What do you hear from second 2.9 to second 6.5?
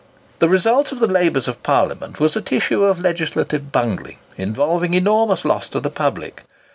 legislative bungling, involving enormous loss to the public.